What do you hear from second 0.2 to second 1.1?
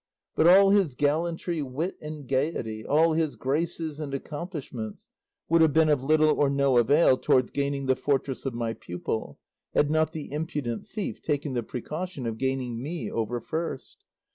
But all his